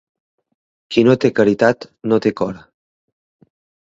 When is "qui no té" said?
0.95-1.29